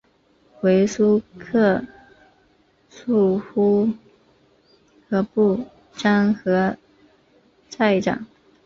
[0.61, 1.85] 为苏克
[2.89, 3.89] 素护
[5.07, 6.75] 河部沾河
[7.69, 8.25] 寨长。